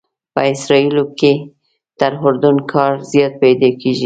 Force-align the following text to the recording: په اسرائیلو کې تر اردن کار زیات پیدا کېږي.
په 0.33 0.41
اسرائیلو 0.53 1.03
کې 1.19 1.33
تر 1.99 2.11
اردن 2.23 2.57
کار 2.71 2.93
زیات 3.11 3.33
پیدا 3.41 3.69
کېږي. 3.81 3.99